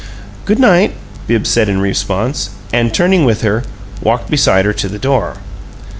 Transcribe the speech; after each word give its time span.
"Good 0.45 0.57
night," 0.57 0.95
Bibbs 1.27 1.51
said 1.51 1.69
in 1.69 1.79
response, 1.79 2.49
and, 2.73 2.91
turning 2.91 3.23
with 3.23 3.41
her, 3.41 3.61
walked 4.01 4.31
beside 4.31 4.65
her 4.65 4.73
to 4.73 4.89
the 4.89 4.97
door. 4.97 5.37